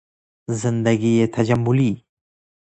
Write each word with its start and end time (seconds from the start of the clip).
زندگی 0.61 1.27
تجملی 1.27 2.05